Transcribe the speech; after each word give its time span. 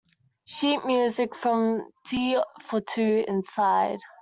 Sheet 0.45 0.83
Music 0.87 1.35
from 1.35 1.91
"Tea 2.07 2.39
for 2.59 2.81
Two" 2.81 3.23
Inside". 3.27 3.99